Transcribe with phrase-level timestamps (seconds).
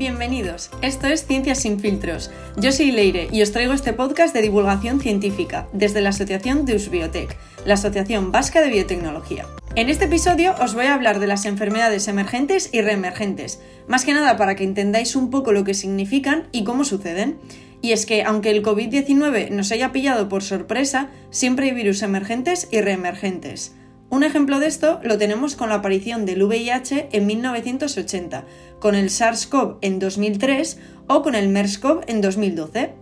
[0.00, 2.30] Bienvenidos, esto es Ciencias sin filtros.
[2.56, 6.74] Yo soy Leire y os traigo este podcast de divulgación científica desde la Asociación de
[6.74, 7.36] Usbiotec,
[7.66, 9.44] la Asociación Vasca de Biotecnología.
[9.76, 14.14] En este episodio os voy a hablar de las enfermedades emergentes y reemergentes, más que
[14.14, 17.38] nada para que entendáis un poco lo que significan y cómo suceden.
[17.82, 22.68] Y es que, aunque el COVID-19 nos haya pillado por sorpresa, siempre hay virus emergentes
[22.70, 23.74] y reemergentes.
[24.10, 28.44] Un ejemplo de esto lo tenemos con la aparición del VIH en 1980,
[28.80, 32.99] con el SARS-CoV en 2003 o con el MERS-CoV en 2012.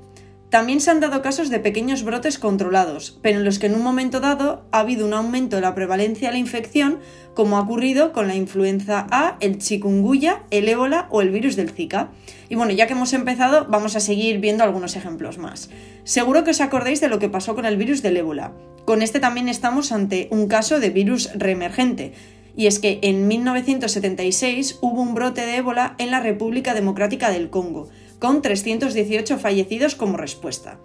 [0.50, 3.82] También se han dado casos de pequeños brotes controlados, pero en los que en un
[3.82, 7.00] momento dado ha habido un aumento de la prevalencia de la infección,
[7.34, 11.68] como ha ocurrido con la influenza A, el chikungunya, el ébola o el virus del
[11.68, 12.08] Zika.
[12.48, 15.68] Y bueno, ya que hemos empezado, vamos a seguir viendo algunos ejemplos más.
[16.04, 18.52] Seguro que os acordáis de lo que pasó con el virus del ébola.
[18.86, 22.14] Con este también estamos ante un caso de virus reemergente,
[22.56, 27.50] y es que en 1976 hubo un brote de ébola en la República Democrática del
[27.50, 30.78] Congo, con 318 fallecidos como respuesta.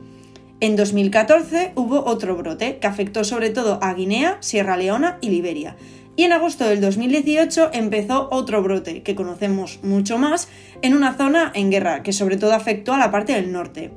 [0.60, 5.76] En 2014 hubo otro brote que afectó sobre todo a Guinea, Sierra Leona y Liberia.
[6.16, 10.48] Y en agosto del 2018 empezó otro brote, que conocemos mucho más,
[10.82, 13.92] en una zona en guerra, que sobre todo afectó a la parte del norte.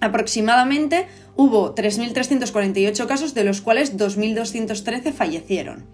[0.00, 5.86] Aproximadamente hubo 3.348 casos, de los cuales 2.213 fallecieron.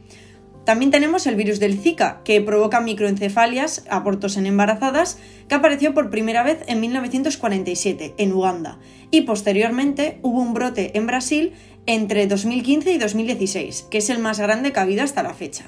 [0.64, 6.10] También tenemos el virus del Zika, que provoca microencefalias, abortos en embarazadas, que apareció por
[6.10, 8.78] primera vez en 1947 en Uganda,
[9.10, 11.52] y posteriormente hubo un brote en Brasil
[11.86, 15.66] entre 2015 y 2016, que es el más grande que ha habido hasta la fecha.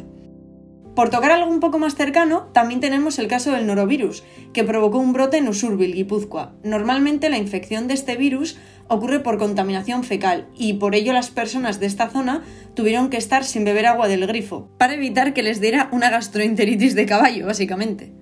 [0.97, 4.97] Por tocar algo un poco más cercano, también tenemos el caso del norovirus, que provocó
[4.97, 6.55] un brote en Usurbil, Guipúzcoa.
[6.65, 8.57] Normalmente la infección de este virus
[8.89, 13.45] ocurre por contaminación fecal y por ello las personas de esta zona tuvieron que estar
[13.45, 18.15] sin beber agua del grifo, para evitar que les diera una gastroenteritis de caballo, básicamente.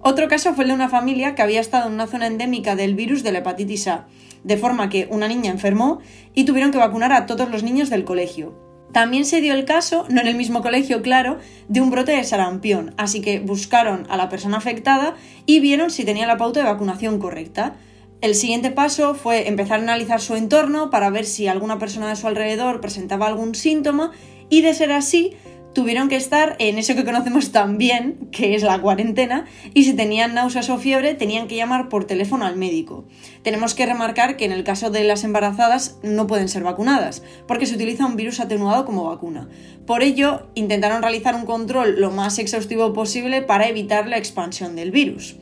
[0.00, 2.96] Otro caso fue el de una familia que había estado en una zona endémica del
[2.96, 4.08] virus de la hepatitis A,
[4.42, 6.00] de forma que una niña enfermó
[6.34, 8.65] y tuvieron que vacunar a todos los niños del colegio.
[8.92, 11.38] También se dio el caso, no en el mismo colegio, claro,
[11.68, 16.04] de un brote de sarampión, así que buscaron a la persona afectada y vieron si
[16.04, 17.76] tenía la pauta de vacunación correcta.
[18.22, 22.16] El siguiente paso fue empezar a analizar su entorno para ver si alguna persona de
[22.16, 24.12] su alrededor presentaba algún síntoma
[24.48, 25.34] y de ser así,
[25.76, 29.44] tuvieron que estar en eso que conocemos tan bien, que es la cuarentena,
[29.74, 33.04] y si tenían náuseas o fiebre tenían que llamar por teléfono al médico.
[33.42, 37.66] Tenemos que remarcar que en el caso de las embarazadas no pueden ser vacunadas, porque
[37.66, 39.50] se utiliza un virus atenuado como vacuna.
[39.86, 44.92] Por ello, intentaron realizar un control lo más exhaustivo posible para evitar la expansión del
[44.92, 45.36] virus.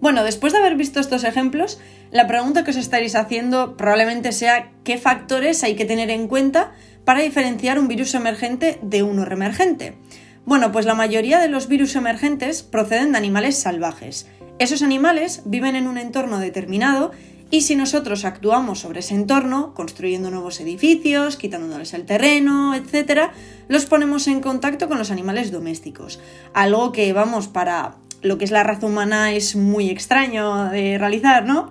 [0.00, 1.80] Bueno, después de haber visto estos ejemplos,
[2.12, 6.72] la pregunta que os estaréis haciendo probablemente sea qué factores hay que tener en cuenta
[7.04, 9.98] para diferenciar un virus emergente de uno reemergente?
[10.44, 14.28] Bueno, pues la mayoría de los virus emergentes proceden de animales salvajes.
[14.58, 17.10] Esos animales viven en un entorno determinado
[17.50, 23.30] y si nosotros actuamos sobre ese entorno, construyendo nuevos edificios, quitándoles el terreno, etc.,
[23.68, 26.20] los ponemos en contacto con los animales domésticos.
[26.54, 31.44] Algo que, vamos, para lo que es la raza humana es muy extraño de realizar,
[31.44, 31.70] ¿no?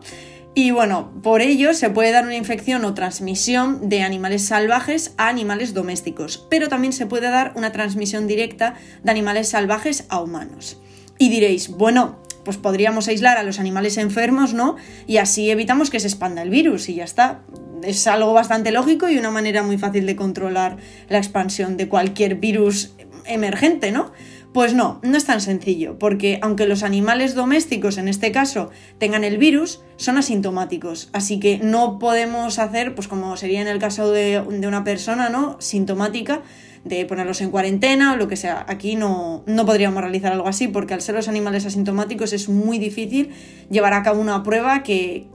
[0.53, 5.27] Y bueno, por ello se puede dar una infección o transmisión de animales salvajes a
[5.27, 10.81] animales domésticos, pero también se puede dar una transmisión directa de animales salvajes a humanos.
[11.19, 14.77] Y diréis, bueno, pues podríamos aislar a los animales enfermos, ¿no?
[15.05, 17.41] Y así evitamos que se expanda el virus y ya está.
[17.83, 20.77] Es algo bastante lógico y una manera muy fácil de controlar
[21.07, 22.93] la expansión de cualquier virus
[23.25, 24.11] emergente, ¿no?
[24.57, 29.23] Pues no, no es tan sencillo, porque aunque los animales domésticos en este caso tengan
[29.23, 34.11] el virus, son asintomáticos, así que no podemos hacer, pues como sería en el caso
[34.11, 35.57] de, una persona, ¿no?
[35.61, 36.41] Sintomática,
[36.83, 38.65] de ponerlos en cuarentena o lo que sea.
[38.67, 42.79] Aquí no, no, podríamos realizar algo así porque al ser los animales asintomáticos es muy
[42.79, 43.29] difícil
[43.69, 45.27] llevar a cabo una prueba que,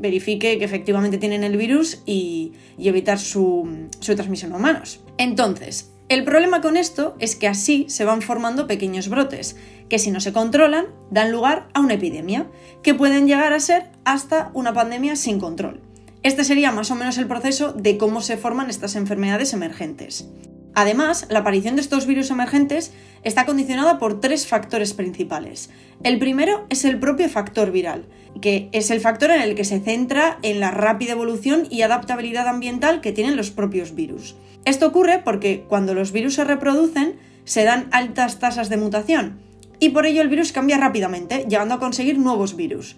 [0.00, 4.98] verifique que efectivamente tienen el virus y, evitar su, su transmisión a humanos.
[5.18, 9.56] Entonces, el problema con esto es que así se van formando pequeños brotes,
[9.88, 12.48] que si no se controlan dan lugar a una epidemia,
[12.82, 15.80] que pueden llegar a ser hasta una pandemia sin control.
[16.24, 20.28] Este sería más o menos el proceso de cómo se forman estas enfermedades emergentes.
[20.74, 22.92] Además, la aparición de estos virus emergentes
[23.22, 25.70] está condicionada por tres factores principales.
[26.02, 28.06] El primero es el propio factor viral,
[28.40, 32.48] que es el factor en el que se centra en la rápida evolución y adaptabilidad
[32.48, 34.34] ambiental que tienen los propios virus.
[34.64, 39.40] Esto ocurre porque cuando los virus se reproducen, se dan altas tasas de mutación,
[39.78, 42.96] y por ello el virus cambia rápidamente, llegando a conseguir nuevos virus.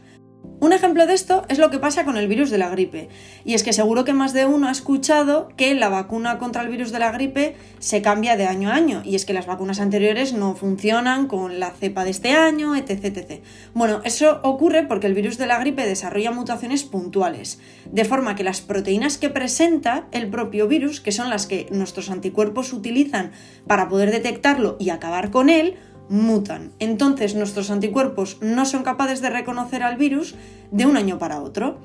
[0.63, 3.09] Un ejemplo de esto es lo que pasa con el virus de la gripe,
[3.45, 6.69] y es que seguro que más de uno ha escuchado que la vacuna contra el
[6.69, 9.81] virus de la gripe se cambia de año a año, y es que las vacunas
[9.81, 13.07] anteriores no funcionan con la cepa de este año, etc.
[13.07, 13.43] etc.
[13.75, 17.59] Bueno, eso ocurre porque el virus de la gripe desarrolla mutaciones puntuales,
[17.91, 22.09] de forma que las proteínas que presenta el propio virus, que son las que nuestros
[22.09, 23.33] anticuerpos utilizan
[23.67, 25.75] para poder detectarlo y acabar con él,
[26.13, 26.73] mutan.
[26.79, 30.37] Entonces nuestros anticuerpos no son capaces de reconocer al virus
[30.71, 31.79] de un año para otro.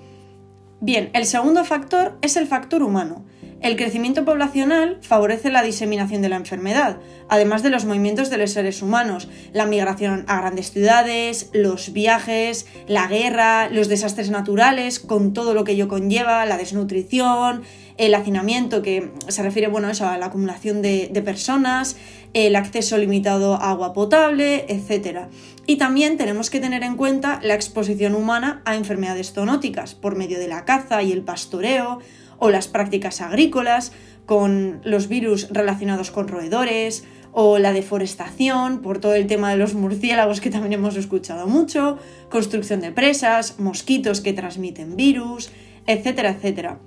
[0.81, 3.25] Bien, el segundo factor es el factor humano.
[3.59, 6.97] El crecimiento poblacional favorece la diseminación de la enfermedad,
[7.27, 12.67] además de los movimientos de los seres humanos, la migración a grandes ciudades, los viajes,
[12.87, 17.63] la guerra, los desastres naturales, con todo lo que ello conlleva, la desnutrición,
[17.97, 21.97] el hacinamiento, que se refiere bueno, a la acumulación de, de personas,
[22.33, 25.27] el acceso limitado a agua potable, etc.
[25.65, 30.39] Y también tenemos que tener en cuenta la exposición humana a enfermedades zoonóticas por medio
[30.39, 31.99] de la caza y el pastoreo,
[32.39, 33.91] o las prácticas agrícolas,
[34.25, 39.73] con los virus relacionados con roedores, o la deforestación, por todo el tema de los
[39.73, 41.97] murciélagos que también hemos escuchado mucho,
[42.29, 45.51] construcción de presas, mosquitos que transmiten virus,
[45.85, 46.79] etcétera, etcétera.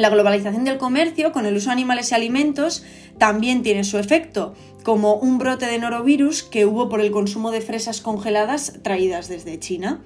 [0.00, 2.84] La globalización del comercio con el uso de animales y alimentos
[3.18, 7.60] también tiene su efecto, como un brote de norovirus que hubo por el consumo de
[7.60, 10.00] fresas congeladas traídas desde China.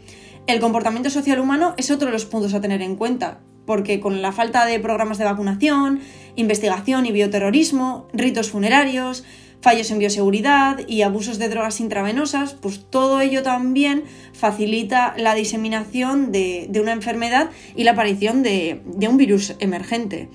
[0.48, 4.20] El comportamiento social humano es otro de los puntos a tener en cuenta, porque con
[4.20, 6.00] la falta de programas de vacunación,
[6.34, 9.22] investigación y bioterrorismo, ritos funerarios,
[9.64, 16.32] fallos en bioseguridad y abusos de drogas intravenosas, pues todo ello también facilita la diseminación
[16.32, 20.28] de, una enfermedad y la aparición de, un virus emergente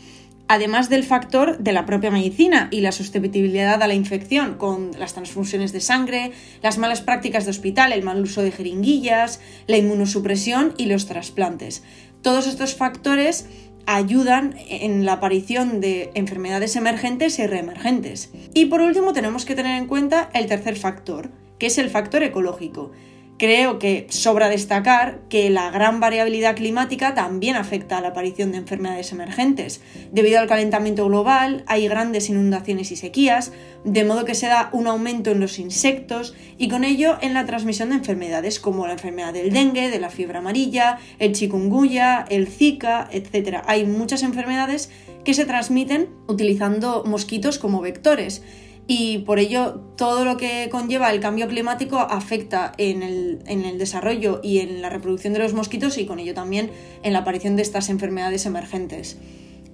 [0.48, 5.14] además del factor de la propia medicina y la susceptibilidad a la infección, con las
[5.14, 6.32] transfusiones de sangre,
[6.64, 11.84] las malas prácticas de hospital, el mal uso de jeringuillas, la inmunosupresión y los trasplantes.
[12.24, 13.46] Todos estos factores
[13.96, 18.32] ayudan en la aparición de enfermedades emergentes y reemergentes.
[18.54, 22.22] Y por último tenemos que tener en cuenta el tercer factor, que es el factor
[22.22, 22.92] ecológico.
[23.40, 28.58] Creo que sobra destacar que la gran variabilidad climática también afecta a la aparición de
[28.58, 29.80] enfermedades emergentes.
[30.12, 33.54] Debido al calentamiento global hay grandes inundaciones y sequías,
[33.86, 37.46] de modo que se da un aumento en los insectos y con ello en la
[37.46, 42.50] transmisión de enfermedades como la enfermedad del dengue, de la fiebre amarilla, el chikungunya, el
[42.50, 43.60] zika, etc.
[43.68, 44.92] Hay muchas enfermedades
[45.24, 48.42] que se transmiten utilizando mosquitos como vectores
[48.92, 54.58] y por ello todo lo que conlleva el cambio climático afecta en el, desarrollo y
[54.62, 56.72] en la reproducción de los mosquitos y con ello también
[57.04, 59.20] en la aparición de estas enfermedades emergentes.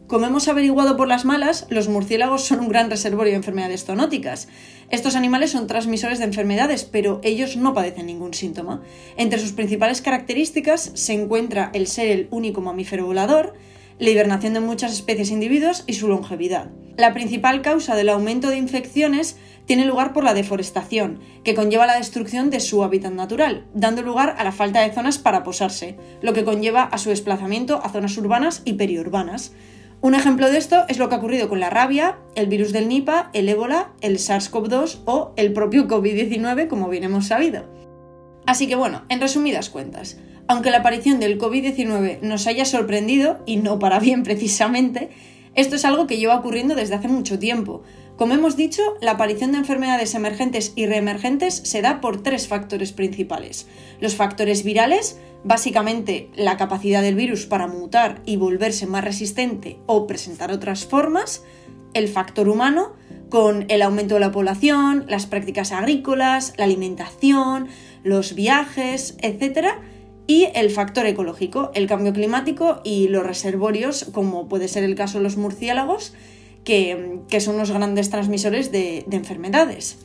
[0.08, 4.50] Como hemos averiguado por las malas, los murciélagos son un gran reservorio de enfermedades zoonóticas.
[4.90, 8.84] Estos animales son transmisores de enfermedades, pero ellos no padecen ningún síntoma.
[9.16, 13.54] Entre sus principales características se encuentra el ser el único mamífero volador,
[14.00, 16.69] la hibernación de muchas especies e individuos y su longevidad.
[16.97, 21.97] La principal causa del aumento de infecciones tiene lugar por la deforestación, que conlleva la
[21.97, 26.33] destrucción de su hábitat natural, dando lugar a la falta de zonas para posarse, lo
[26.33, 29.53] que conlleva a su desplazamiento a zonas urbanas y periurbanas.
[30.01, 32.88] Un ejemplo de esto es lo que ha ocurrido con la rabia, el virus del
[32.88, 37.65] Nipah, el ébola, el SARS-CoV-2 o el propio COVID-19, como bien hemos sabido.
[38.45, 43.57] Así que bueno, en resumidas cuentas, aunque la aparición del COVID-19 nos haya sorprendido, y
[43.57, 45.09] no para bien precisamente,
[45.56, 47.81] esto es algo que lleva ocurriendo desde hace mucho tiempo.
[48.18, 52.92] Como hemos dicho, la aparición de enfermedades emergentes y reemergentes se da por tres factores
[52.92, 53.68] principales.
[53.99, 60.07] Los factores virales, básicamente la capacidad del virus para mutar y volverse más resistente o
[60.07, 61.44] presentar otras formas.
[61.94, 62.94] El factor humano,
[63.30, 67.68] con el aumento de la población, las prácticas agrícolas, la alimentación,
[68.04, 69.75] los viajes, etc
[70.28, 75.20] y el factor ecológico, el cambio climático y los reservorios, como puede ser el caso
[75.20, 76.14] de los murciélagos,
[76.64, 80.00] que, son los grandes transmisores de, de enfermedades.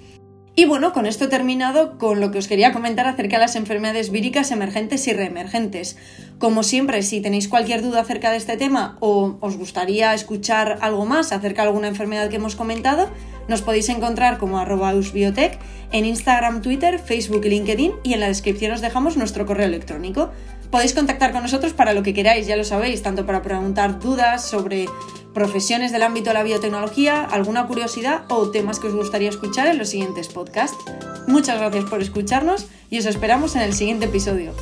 [0.56, 4.10] Y bueno, con esto terminado con lo que os quería comentar acerca de las enfermedades
[4.10, 5.96] víricas emergentes y reemergentes.
[6.38, 11.06] Como siempre, si tenéis cualquier duda acerca de este tema o os gustaría escuchar algo
[11.06, 13.08] más acerca de alguna enfermedad que hemos comentado,
[13.48, 15.58] nos podéis encontrar como usbiotech
[15.92, 20.30] en Instagram, Twitter, Facebook y LinkedIn y en la descripción os dejamos nuestro correo electrónico.
[20.70, 24.44] Podéis contactar con nosotros para lo que queráis, ya lo sabéis, tanto para preguntar dudas
[24.44, 24.86] sobre
[25.34, 29.78] profesiones del ámbito de la biotecnología, alguna curiosidad o temas que os gustaría escuchar en
[29.78, 30.78] los siguientes podcasts.
[31.26, 34.52] Muchas gracias por escucharnos y os esperamos en el siguiente episodio.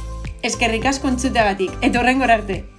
[0.42, 2.77] Es que ricas con chutagatik, etorren gorarte.